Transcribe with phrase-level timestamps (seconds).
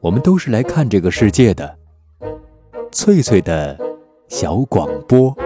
[0.00, 1.76] 我们都是来看这个世界的。
[2.92, 3.76] 翠翠的
[4.28, 5.36] 小广播。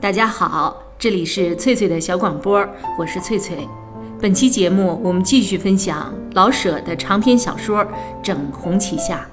[0.00, 2.64] 大家好，这里是翠翠的小广播，
[2.96, 3.66] 我是翠翠。
[4.20, 7.84] 本期节目我们继续分享老舍的长篇小说
[8.22, 9.28] 《整红旗下》。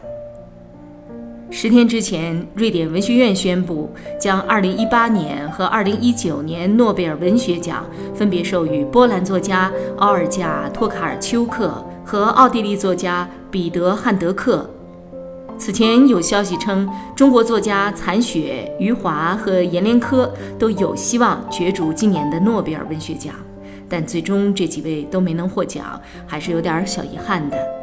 [1.53, 7.85] 十天之前，瑞典文学院宣布将2018年和2019年诺贝尔文学奖
[8.15, 14.67] 分别授予波兰作家奥尔加·托卡尔丘克和奥地利作家彼得·汉德克。
[15.59, 23.35] 此前有消息称，中国作家残雪、余华和阎连科都有希望角逐今年的诺贝尔文学奖，
[23.89, 27.80] 但最终这几位都没能获奖，还是有点小遗憾的。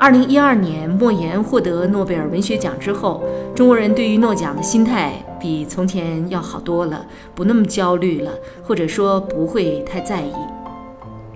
[0.00, 3.22] 二零一二年，莫言获得诺贝尔文学奖之后，
[3.54, 7.04] 中国人对于诺奖的心态比从前要好多了，
[7.34, 8.32] 不那么焦虑了，
[8.62, 10.32] 或者说不会太在意。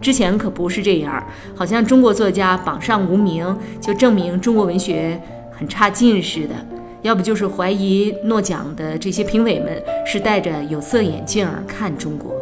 [0.00, 1.22] 之前可不是这样，
[1.54, 5.20] 好像中国作家榜上无名就证明中国文学
[5.52, 6.54] 很差劲似的，
[7.02, 12.34] 要不就是怀疑诺奖的这些评委们是戴着有色眼镜看中国，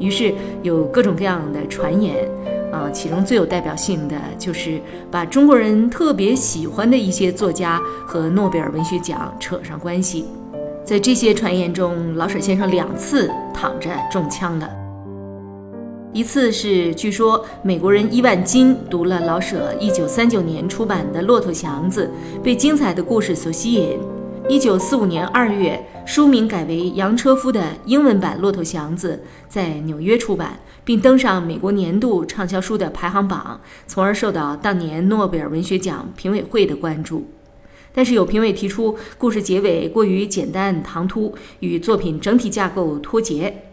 [0.00, 0.34] 于是
[0.64, 2.28] 有各种各样的传言。
[2.72, 10.26] 啊，其中最有代表性的就是把中国人特别喜欢的一些作家和诺贝尔文学奖扯上关系。
[10.84, 14.68] 在这些传言中，老舍先生两次躺着中枪了。
[16.12, 22.10] 一次是据说美国人伊万金读了老舍1939年出版的《骆驼祥子》，
[22.42, 23.96] 被精彩的故事所吸引。
[24.48, 30.58] 1945年2月，书名改为杨车夫的英文版《骆驼祥子》在纽约出版。
[30.90, 37.30] 并登上美国年度畅销书的排行榜，从而受到当年诺贝尔文学奖评委会的关注。
[37.94, 43.66] 但是有评委提出，故事结尾过于简单唐突，与作品整体架构脱节。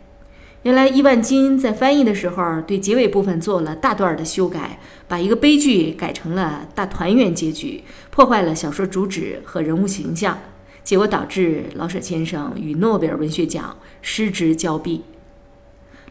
[0.62, 10.38] 原来伊万金在翻译的时候，对结尾部分做了大段的修改，把一个悲剧改成了大团圆结局，破坏了小说主旨和人物形象，
[10.84, 15.02] 结果导致老舍先生与诺贝尔文学奖失之交臂。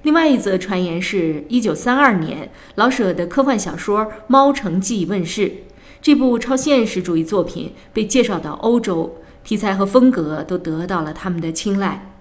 [0.06, 5.53] 另外一则传言是，一九三二年，老舍的科幻小说《猫城记》问世，
[6.00, 12.12] 这部超现实主义作品被介绍到欧洲，题材和风格都得到了他们的青睐。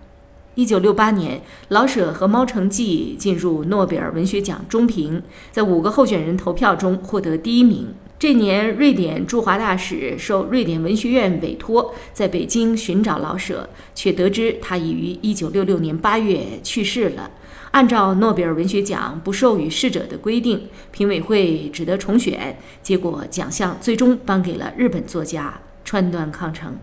[0.55, 7.93] 一九六八年，老舍和《猫城记》进入诺贝尔文学奖中评，在五个候选人投票中获得第一名。
[8.17, 17.29] 这年，瑞典驻华大使受瑞典文学院委托，在北京寻找老舍，却得知他已于一九六六年八月去世了。
[17.75, 22.57] 按照诺贝尔文学奖不授予逝者的规定，评委会只得重选。
[22.81, 26.77] 结果奖项最终颁给了日本作家川端康成。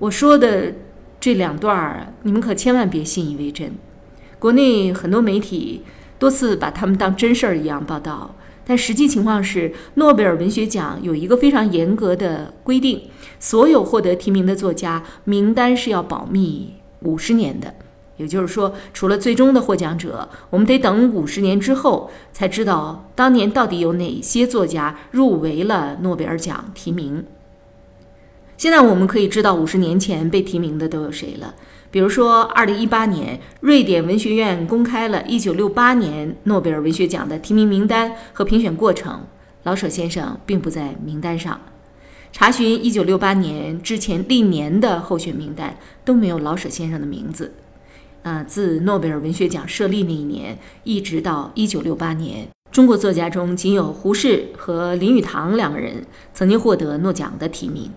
[0.00, 0.74] 我说的
[1.20, 3.74] 这两段儿，你们可千万别信以为真。
[4.40, 5.82] 国内很多媒体
[6.18, 8.34] 多次把他们当真事儿一样报道，
[8.66, 13.02] 但实际情况是，诺贝尔文学奖有一个非常严格的规定：
[13.38, 17.72] 所有获得提名的作家名单是要保密五十年的。
[18.16, 27.24] 也就是说，除了最终的获奖者，我们得等五十年之后才知道当年到底有哪些作家入围了诺贝尔奖提名。
[28.56, 31.54] 现在我们可以知道五十年前被提名的都有谁了。
[31.90, 39.24] 比如说，二零一八年，瑞典文学院公开了一九六八年诺贝尔文学奖的提名名单和评选过程，
[39.62, 41.60] 老舍先生并不在名单上。
[42.32, 47.52] 查询一九六八年之前历年的候选名单，都没有老舍先生的名字。
[48.26, 56.04] 啊，自诺贝尔文学奖设立那一年，一直到一九六八年，中国作家中仅有胡适和林语堂两个人
[56.34, 57.92] 曾经获得诺奖的提名。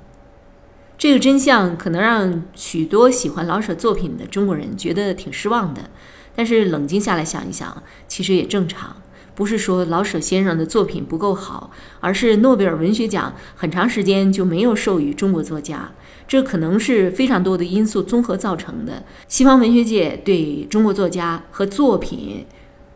[1.00, 5.90] 这个真相可能让许多喜欢老舍作品的中国人觉得挺失望的，
[6.36, 8.98] 但是冷静下来想一想，其实也正常。
[9.34, 15.90] 不是说老舍先生的作品不够好，而是诺贝尔文学奖很长时间就没有授予中国作家，
[16.30, 19.04] 这可能是非常多的因素综合造成的。
[19.28, 22.46] 西方文学界对中国作家和作品，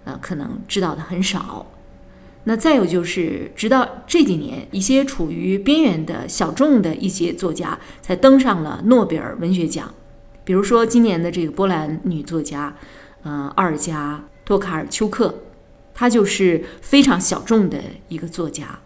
[0.03, 1.65] 呃，可能知道的很少。
[2.43, 9.91] 那再有就是，直到这几年，一些处于边缘的小众的一些作家才登上了诺贝尔文学奖，
[10.43, 12.75] 比如说今年的这个波兰女作家，
[13.23, 15.33] 嗯，奥尔加·托卡尔丘克。
[15.95, 17.79] 他就是非常小众的
[18.09, 18.79] 一个作家，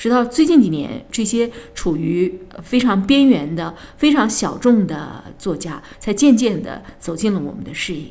[0.00, 8.06] 直到最近几年，这些处于非常边缘的、非常小众的作家，才渐渐地走进了我们的视野。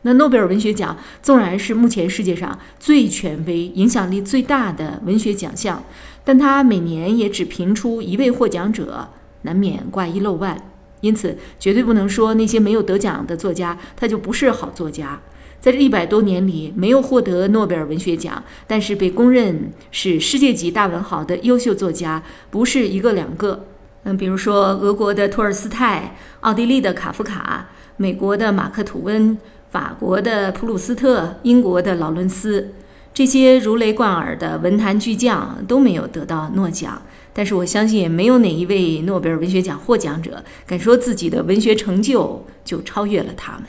[0.00, 5.84] 那诺贝尔文学奖纵然是目前世界上最权威、影响力最大的文学奖项，
[6.24, 9.10] 但它每年也只评出一位获奖者，
[9.42, 10.56] 难免挂一漏万。
[11.02, 15.20] 因此绝对不能说那些没有得奖的作家他就不是好作家。
[15.64, 23.64] 在这一百多年里，没有获得诺贝尔文学奖，但是被公认是世界级大文豪的优秀作家，不是一个两个。
[24.02, 29.38] 嗯，比如说俄国的托尔斯泰，奥地利的卡夫卡，美国的马克吐温，
[29.70, 32.74] 法国的普鲁斯特，英国的劳伦斯，
[33.14, 37.00] 这些如雷贯耳的文坛巨匠都没有得到诺奖。
[37.32, 43.62] 但是我相信，也没有哪一位诺贝尔文学奖获奖者敢说自己的文学成就就超越了他们。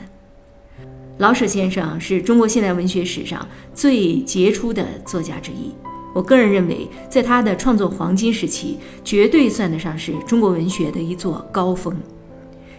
[1.18, 5.72] 老舍先生是中国现代文学史上最杰出的作家之一。
[6.12, 11.96] 我个人认为，在他的创作黄金时期，绝对算得上是中国文学的一座高峰。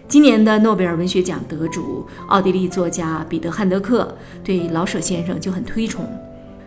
[0.08, 6.08] 今年的诺贝尔文学奖得主奥地利作家彼得·汉德克对老舍先生就很推崇。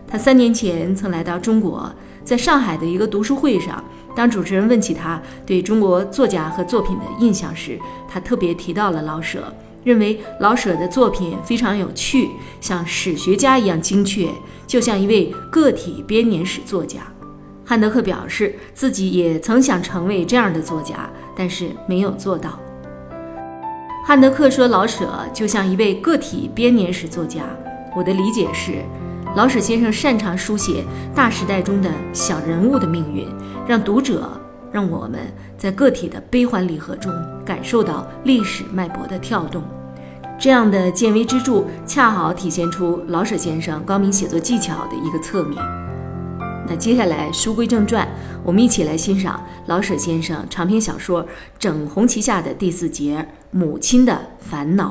[0.09, 1.89] 他三年前曾来到中国，
[2.25, 3.83] 在上海的一个读书会上，
[4.17, 7.79] 当主持人问起他对中国作家和作品的印象时，
[8.09, 9.55] 他特别提到了老舍。
[9.83, 12.29] 认为老舍的作品非常有趣，
[12.61, 14.29] 像史学家一样精确，
[14.67, 17.01] 就像一位个体编年史作家。
[17.65, 22.59] 汉德克表示自己也曾想成为这样的作家，但是没有做到。
[24.05, 27.43] 汉德克说老舍就像一位个体编年史作家。
[27.95, 28.83] 我的理解是，
[29.37, 30.85] 老舍先生擅长书写
[31.15, 33.27] 大时代中的小人物的命运，
[33.69, 34.40] 让读者。
[34.73, 35.21] 让我们
[35.59, 37.13] 在个体的悲欢离合中
[37.45, 39.63] 感受到历史脉搏的跳动，
[40.39, 45.63] 这样的见微知著，恰好体现出老舍先生高明写作技巧的一个侧面。
[46.69, 48.07] 那接下来书归正传，
[48.45, 51.25] 我们一起来欣赏老舍先生长篇小说
[51.59, 53.19] 《整红旗下》的第四节
[53.51, 54.89] 《母亲的烦恼》。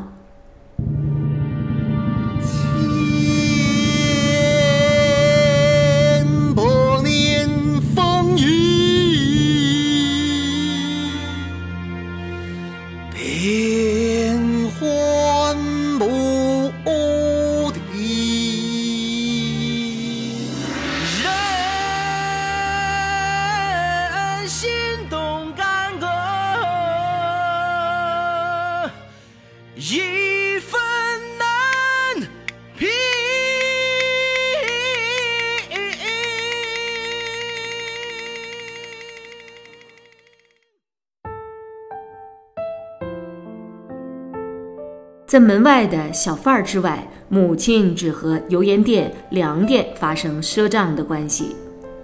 [45.39, 51.55] 门外的小贩儿之外，母亲只和油盐店、粮店发生赊账的关系。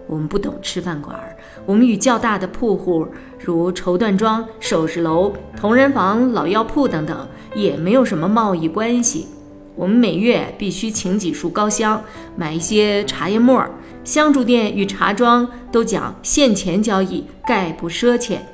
[0.07, 1.35] 我们不懂吃饭馆儿，
[1.65, 3.07] 我们与较大的铺户，
[3.43, 9.27] 如绸缎庄、首饰楼、同仁房、老药铺等等，也没有什么贸易关系。
[9.75, 11.99] 我们每月必须请几束高香，
[12.35, 13.71] 买一些茶叶末儿。
[14.03, 18.45] 香烛店与茶庄都讲现钱交易，概不赊欠。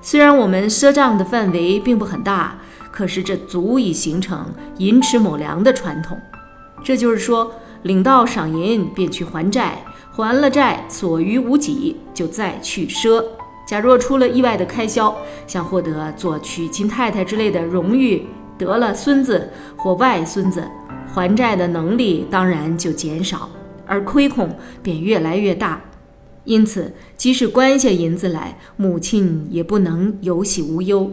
[0.00, 2.58] 虽然我们赊账的范围并不很大。
[2.96, 4.46] 可是这足以形成
[4.78, 6.18] 寅吃卯粮的传统，
[6.82, 7.52] 这就是说，
[7.82, 13.22] 领到赏银便去还债，还了债所余无几，就再去赊。
[13.68, 15.14] 假若出了意外的开销，
[15.46, 18.22] 想获得做娶亲太太之类的荣誉，
[18.56, 20.66] 得了孙子或外孙子，
[21.06, 23.50] 还债的能力当然就减少，
[23.86, 25.82] 而亏空便越来越大。
[26.44, 31.12] 因此，即使关下银子来，母亲也不能有喜无忧。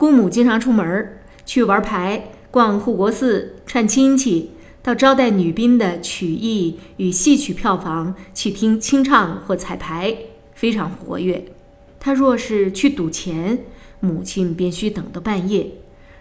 [0.00, 10.16] 姑母经常出门去玩牌、逛护国寺、串亲戚，到招待女宾的曲艺与戏曲票房去听清唱或彩排，
[10.54, 11.44] 非常活跃。
[11.98, 13.58] 他若是去赌钱，
[14.00, 15.74] 母亲便需等到半夜；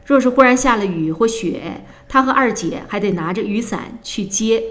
[0.05, 4.61] 若是忽然下了雨或雪，他和二姐还得拿着雨伞去接。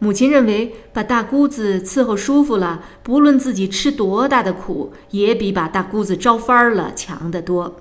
[0.00, 7.76] 母亲认为把大姑子伺候舒服了，不论自己吃多大的苦，也比把大姑子招翻了强得多。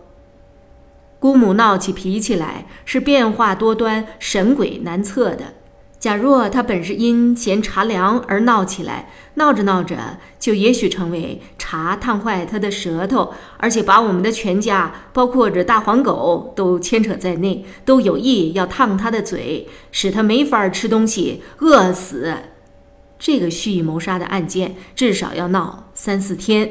[1.21, 5.53] 姑母闹起脾气来是变化多端、神鬼难测的。
[5.99, 22.33] 假若她本是因嫌茶凉而闹起来，闹着闹着就也许成为茶烫坏她的舌头，而且把我们的全家，包括着大黄狗，都牵扯在内，都有意要烫她的嘴，使她没法吃东西，饿死。
[23.19, 26.67] 这个蓄意谋杀的案件至少要闹三四天。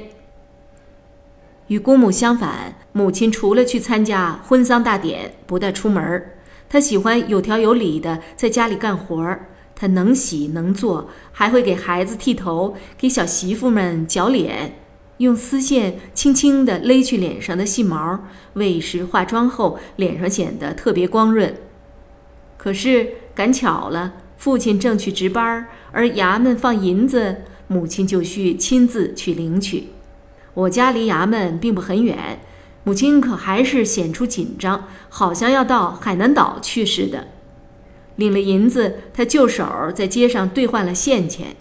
[1.70, 6.34] 与姑母相反，母亲除了去参加婚丧大典，不带出门儿。
[6.68, 9.50] 她喜欢有条有理的在家里干活儿。
[9.76, 14.80] 她能洗能做，还会给孩子剃头，给小媳妇们绞脸，
[15.18, 18.18] 用丝线轻轻地勒去脸上的细毛。
[18.54, 21.54] 喂食化妆后，脸上显得特别光润。
[22.56, 29.86] 可是赶巧了，父亲正去值班，而衙门放银子，母亲就需亲自去领取。
[30.54, 32.40] 我家离衙门并不很远，
[32.84, 37.28] 母亲可还是显出紧张，好像要到海南岛去似的。
[38.16, 39.64] 领了银子，他就手
[39.94, 41.56] 在街上兑换了现钱。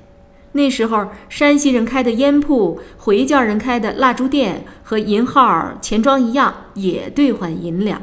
[0.53, 8.01] 那时候，山西人开的烟铺、回教人开的蜡烛店和银号钱庄一样，也兑换银两。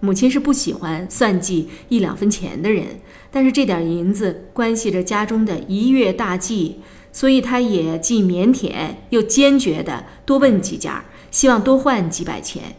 [0.00, 2.84] 母亲是不喜欢算计一两分钱的人，
[3.30, 6.80] 但是这点银子关系着家中的一月大计，
[7.14, 8.72] 所以他也既腼腆
[9.10, 12.74] 又坚决地多问几家，希望多换几百钱。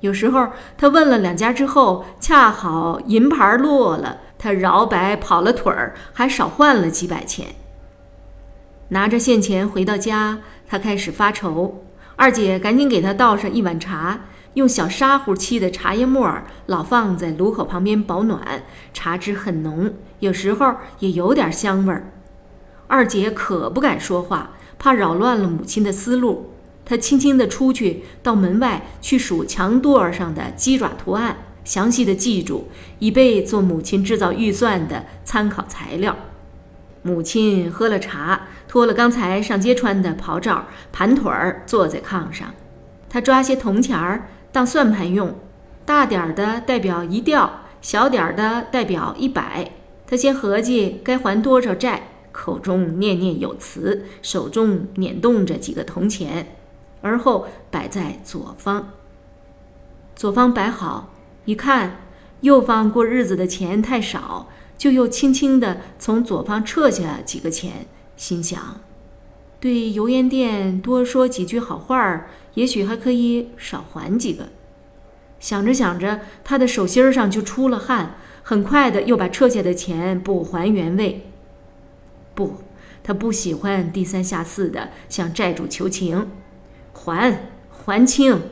[0.00, 7.54] 有时候他问了两家之后，恰好银牌落了，他饶白跑了腿儿，还少换了几百钱。
[8.88, 11.84] 拿着现钱回到家，他开始发愁。
[12.16, 14.22] 二姐赶紧给他倒上一碗茶，
[14.54, 22.10] 用小砂壶沏的茶叶沫儿老放在炉口旁边保暖，茶汁很浓，有时候也有点香味儿。
[22.88, 26.52] 二姐可不敢说话，怕扰乱了母亲的思路。
[26.84, 32.68] 她轻轻地出去，到门外去数墙垛上的鸡爪图案，详细的记住，
[33.00, 36.16] 以备做母亲制造预算的参考材料。
[37.02, 42.54] 母亲喝了茶，脱了刚才上街穿的袍罩，盘腿儿坐在炕上。
[43.08, 45.34] 她抓些铜钱儿当算盘用，
[45.84, 49.70] 大点儿的代表一吊，小点儿的代表一百。
[50.06, 56.58] 她先合计该还多少债，口中念念有词，手中捻动着几个铜钱，
[57.00, 58.92] 而后摆在左方。
[60.14, 61.14] 左方摆好，
[61.46, 62.02] 一看，
[62.42, 64.48] 右方过日子的钱太少。
[64.76, 68.82] 就又轻轻地从左方撤下几个钱，心想：
[69.58, 74.50] 对油烟店多说几句好话儿，也许还可以少还几个。
[75.40, 81.30] 想着想着，他的手心上就出了汗，很快的又把撤下的钱补还原位。
[82.36, 82.58] 不，
[83.02, 86.28] 他不喜欢低三下四的向债主求情，
[86.92, 88.42] 还还清，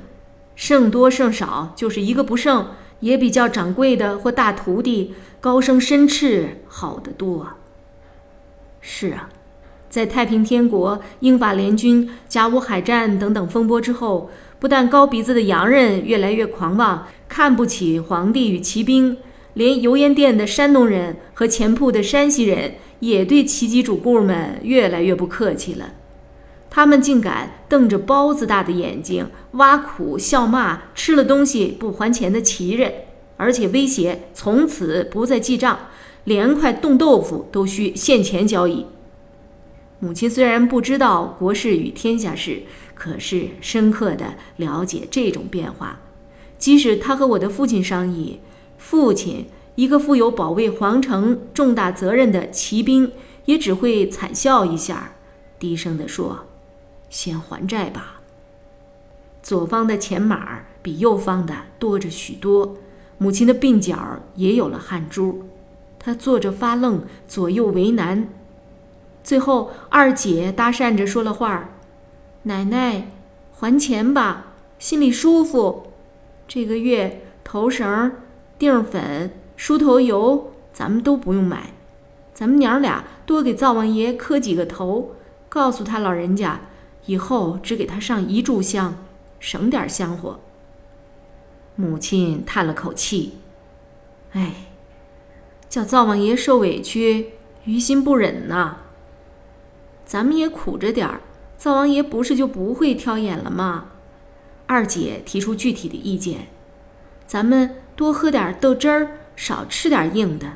[0.56, 2.66] 剩多剩少就是一个不剩。
[3.00, 7.48] 也比较掌柜的或大徒弟高声申斥好得多。
[8.80, 9.28] 是啊，
[9.90, 19.18] 在太平天国、英法联军、甲午海战等等风波之后，不但高鼻子的洋人越来越狂妄，看不起皇帝与骑兵，
[19.54, 25.94] 连油烟店的山东人和钱铺的山西人也对奇迹主顾们越来越不客气了。
[26.70, 32.92] 他们竟敢瞪着包子大的眼睛挖苦笑骂吃了东西不还钱的奇人，
[33.36, 35.78] 而且威胁从此不再记账，
[36.24, 38.86] 连块冻豆腐都需现钱交易。
[40.00, 42.62] 母亲虽然不知道国事与天下事，
[42.94, 46.00] 可是深刻的了解这种变化。
[46.58, 48.40] 即使他和我的父亲商议，
[48.84, 53.10] 父亲一个负有保卫皇城重大责任的骑兵，
[53.46, 55.12] 也只会惨笑一下，
[55.58, 56.44] 低声地说。
[57.08, 58.20] 先还债吧。
[59.42, 62.76] 左方的钱码比右方的多着许多，
[63.16, 65.44] 母亲的鬓角也有了汗珠，
[65.98, 68.28] 她坐着发愣，左右为难。
[69.22, 71.70] 最后，二姐搭讪着说了话
[72.44, 73.08] ：“奶奶，
[73.50, 75.84] 还钱吧，心里舒服。
[76.46, 78.12] 这个月头绳、
[78.64, 81.70] 锭粉、梳头油咱们都不用买，
[82.32, 85.14] 咱们娘俩多给灶王爷磕几个头，
[85.48, 86.60] 告诉他老人家。”
[87.06, 88.96] 以后只给他上一炷香，
[89.38, 90.40] 省点香火。
[91.76, 93.34] 母亲叹了口气
[94.32, 94.54] ：“哎，
[95.68, 97.32] 叫灶王爷受委屈，
[97.64, 98.78] 于心不忍呐。
[100.06, 101.20] 咱们也苦着点儿，
[101.58, 103.88] 灶王爷不是就不会挑眼了吗？”
[104.64, 106.46] 二姐提出具体的意见
[107.28, 110.48] ：“咱们多喝点豆汁儿，少吃点硬的；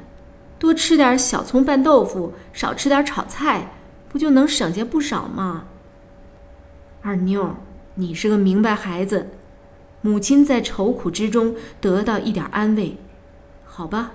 [0.59, 3.73] 多吃点小葱拌豆腐，少吃点炒菜，
[4.09, 5.67] 不就能省下不少吗？”
[7.03, 7.55] 二妞，
[7.95, 9.31] 你是个明白孩子，
[10.01, 12.97] 母亲在愁苦之中得到一点安慰，
[13.65, 14.13] 好吧，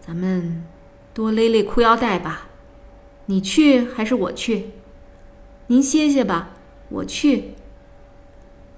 [0.00, 0.64] 咱们
[1.14, 2.48] 多勒勒裤腰带吧。
[3.26, 4.70] 你去还是我去？
[5.68, 6.50] 您歇歇吧，
[6.88, 7.54] 我去。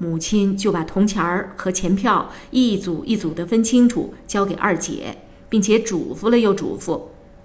[0.02, 5.18] 母亲就把铜钱儿和钱票一组一组的分清楚，交给二姐，
[5.50, 7.02] 并且嘱咐了又嘱咐，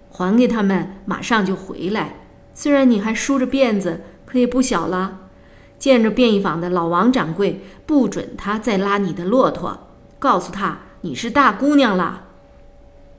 [0.10, 2.22] 还给他们，马上就回来。
[2.54, 5.20] 虽然你还梳着辫子，可也不小了。
[5.78, 12.28] 见着便衣坊的老王掌柜，不准他再拉你的骆驼，告诉他你是大姑娘了。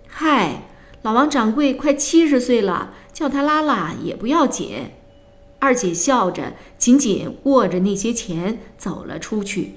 [0.09, 0.63] 嗨，
[1.03, 4.93] 老王掌柜快七十岁了，叫他拉拉也不要紧。
[5.59, 9.73] 二姐笑着，紧紧握着那些钱走了出去。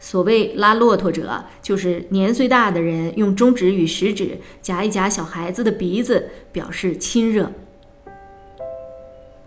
[0.00, 7.52] 所谓拉骆驼者，就是年岁大的人用中指与食指夹一夹小孩子的鼻子，表示亲热。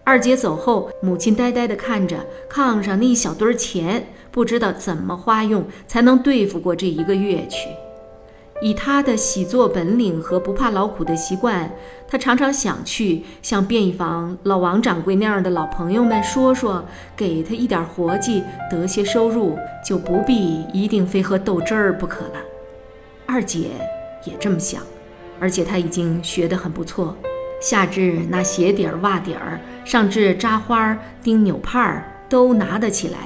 [0.06, 7.68] 二姐走后，母亲呆呆地看着炕上那一小堆钱，不知道怎么花用才能对付过这一个月去。
[8.62, 11.70] 以他的喜作本领和不怕劳苦的习惯，
[12.08, 16.86] 他常常想去向便衣房老王掌柜那样的老朋友们说说，
[17.18, 22.40] 给他一点活计，得些收入，就不必一定非喝豆汁儿不可了。
[23.26, 23.72] 二姐
[24.24, 24.82] 也这么想，
[25.40, 27.18] 而且她已经学得很不错，
[27.62, 33.18] 下至那鞋底儿、袜底儿，上至扎花、钉纽帕儿，都拿得起来。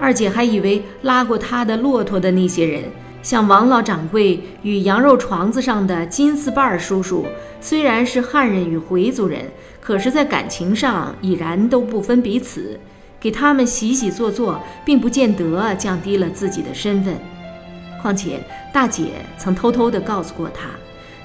[0.00, 2.84] 二姐还以为拉过她的骆驼的那些人。
[3.28, 7.26] 像王老掌柜与羊肉床子上的金四瓣叔叔，
[7.60, 9.42] 虽然是汉人与回族人，
[9.82, 12.80] 可是，在感情上已然都不分彼此。
[13.20, 17.18] 给他们洗洗做做，并不见得降低了自己的身份。
[18.00, 18.40] 况且，
[18.72, 20.70] 大姐曾偷偷地告诉过他，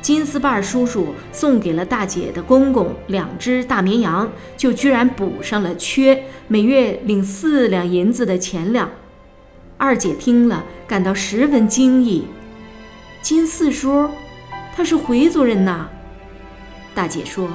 [0.01, 8.89] 金四瓣叔叔送给了大姐的公公两只大绵羊，就居然补上了缺，每月领四两银子的钱粮。
[9.83, 12.25] 二姐听了，感到十分惊异。
[13.21, 14.09] 金四叔，
[14.73, 15.89] 他是回族人呐。
[16.95, 17.49] 大姐说：“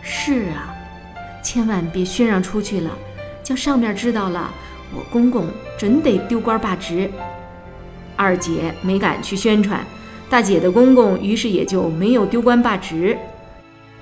[0.00, 0.74] 是啊，
[1.42, 2.90] 千万别宣扬出去了，
[3.42, 4.50] 叫上面知道了，
[4.96, 5.46] 我公公
[5.78, 7.10] 准得丢官罢职。”
[8.16, 9.84] 二姐没敢去宣传，
[10.30, 13.18] 大姐的公公于是也就没有丢官罢职。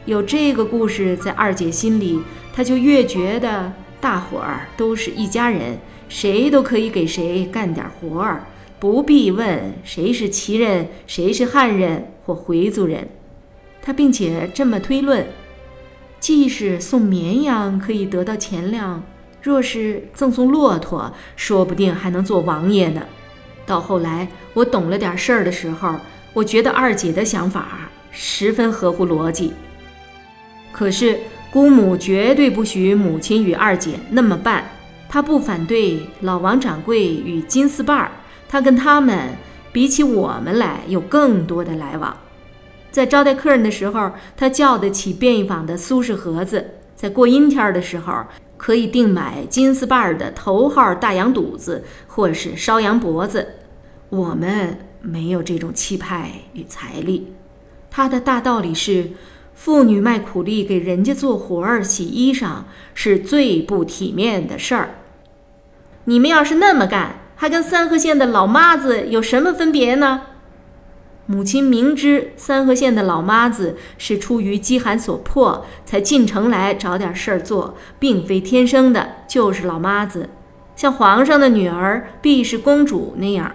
[0.05, 2.23] 有这个故事在二姐心里，
[2.55, 5.79] 她就越觉得大伙儿都是一家人。
[6.11, 8.45] 谁都可以给谁干点活儿，
[8.79, 13.09] 不必问谁是旗人，谁是汉人或回族人。
[13.81, 15.27] 他并且这么推论：
[16.21, 19.03] 既是送绵羊可以得到钱粮，
[19.41, 23.01] 若是赠送骆驼，说不定还能做王爷呢。
[23.65, 25.95] 到后来我懂了点事儿的时候，
[26.35, 29.55] 我觉得二姐的想法十分合乎逻辑。
[30.71, 31.19] 可是
[31.53, 34.65] 姑母绝对不许母亲与二姐那么办。
[35.07, 38.11] 她不反对老王掌柜与金丝瓣儿，
[38.49, 39.29] 他跟他们
[39.71, 42.17] 比起我们来有更多的来往。
[42.91, 46.59] 在招待客人的时候，他叫得起便衣坊的苏式盒子；
[46.97, 48.25] 在过阴天的时候，
[48.57, 53.47] 可以订买金丝瓣儿的头号大羊肚子或是烧羊脖子。
[54.09, 57.35] 我们没有这种气派与财力。
[57.91, 59.11] 他的大道理是。
[59.65, 62.63] 妇女卖苦力给人家做活儿、洗衣裳，
[62.95, 64.97] 是最不体面的事儿。
[66.07, 70.23] 你们要是那么干，还跟三河县的老妈子有什么分别呢？
[71.27, 80.29] 母亲明知三河县的老妈子是出于饥寒所迫才进城来找点事儿做，并非天生的就是老妈子，
[80.75, 83.55] 像皇上的女儿必是公主那样。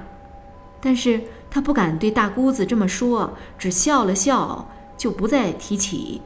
[0.79, 1.19] 但是
[1.51, 4.69] 她不敢对大姑子这么说，只笑了笑。
[4.97, 6.21] 就不再提起。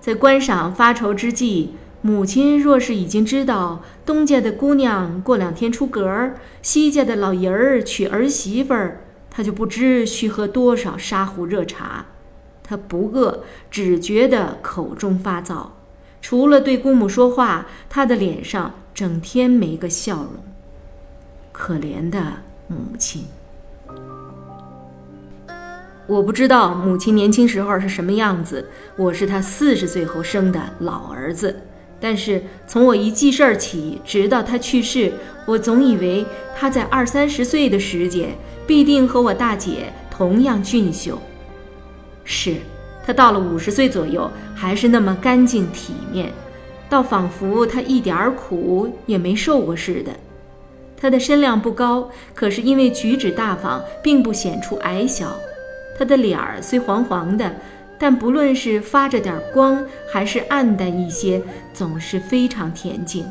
[0.00, 12.06] 在观赏发愁之际，母亲若是已经知道东家的姑娘过两天出阁，西家的老爷儿娶儿媳妇儿，她就不知需喝多少沙壶热茶。
[12.62, 15.66] 她不饿，只觉得口中发燥。
[16.22, 20.32] 除了对姑母说话，她的脸上整天没个笑容。
[21.52, 23.24] 可怜的母亲。
[26.06, 28.64] 我不知道母亲年轻时候是什么样子，
[28.94, 31.54] 我是她四十岁后生的老儿子。
[31.98, 35.12] 但是从我一记事儿起，直到她去世，
[35.46, 38.28] 我总以为她在二三十岁的时节，
[38.68, 41.18] 必定和我大姐同样俊秀。
[42.22, 42.54] 是，
[43.04, 46.30] 她到了五十岁左右，还是那么干净体面，
[46.88, 50.12] 倒仿佛她一点儿苦也没受过似的。
[50.96, 55.36] 她的身量不高，可是因为举止大方，并不显出矮小。
[55.96, 57.50] 他的脸儿虽黄黄的，
[57.98, 59.82] 但不论是发着点光，
[60.12, 63.24] 还是暗淡一些，总是非常恬静。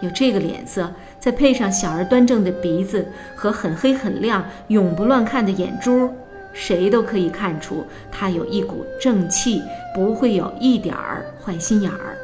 [0.00, 6.08] 有这个脸色，再配上小而端正的鼻子和很黑很亮、永不乱看的眼珠，
[6.54, 9.62] 谁都可以看出他有一股正气，
[9.94, 12.16] 不会有一点儿坏心眼儿。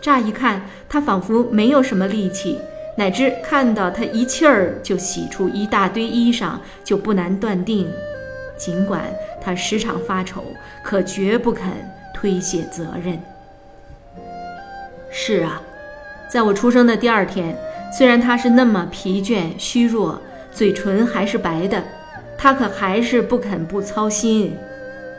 [0.00, 2.58] 乍一看，他仿佛没有什么力气，
[2.96, 7.86] 乃至看到他一气儿就洗出一大堆衣裳，就不难断定。
[8.64, 9.02] 尽管
[9.42, 10.42] 他时常发愁，
[10.82, 11.68] 可绝不肯
[12.14, 13.20] 推卸责任。
[15.10, 15.60] 是啊，
[16.30, 17.54] 在我出生的第二天，
[17.92, 20.18] 虽然他是那么疲倦虚弱，
[20.50, 21.84] 嘴唇还是白的，
[22.38, 24.56] 他可还是不肯不操心。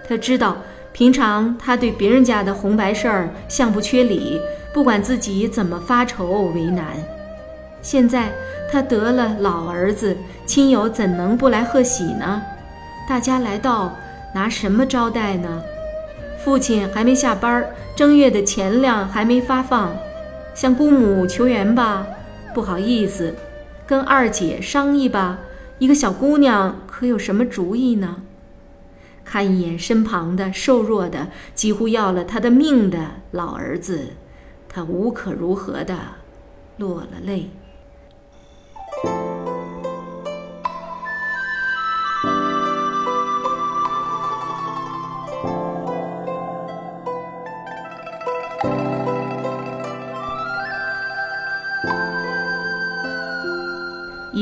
[0.10, 0.58] 他知道，
[0.92, 4.42] 平常他对别人家的红白事儿向不缺礼，
[4.74, 6.88] 不管自己怎么发愁为难。
[7.84, 8.32] 现在
[8.72, 12.42] 他得了老儿子，亲友怎能不来贺喜呢？
[13.08, 13.96] 大家来到，
[14.34, 15.62] 拿什么招待呢？
[16.44, 17.66] 父亲还没下班，
[17.96, 19.96] 正月的钱粮还没发放，
[20.54, 22.08] 向姑母求援吧，
[22.54, 23.36] 不好意思，
[23.86, 25.40] 跟二姐商议吧。
[25.78, 28.18] 一个小姑娘可有什么主意呢？
[29.24, 33.00] 看一眼身旁的瘦弱的、几乎要了他的命的
[33.32, 34.14] 老儿子，
[34.68, 35.98] 他无可如何的
[36.78, 37.50] 落了泪。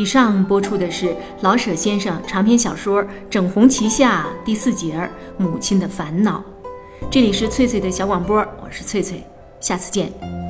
[0.04, 4.98] 以上播出的是老舍先生长篇小说《整红旗下》第四节
[5.42, 6.44] 《母亲的烦恼》。
[7.10, 9.24] 这里是翠翠的小广播，我是翠翠，
[9.62, 10.43] 下次见。